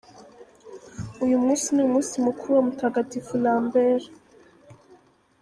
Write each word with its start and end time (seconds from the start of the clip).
Uyu 1.23 1.35
munsi 1.43 1.67
ni 1.71 1.81
umunsi 1.87 2.15
mukuru 2.25 2.51
wa 2.55 2.63
Mutagatifu 2.67 3.33
Lambert. 3.43 4.03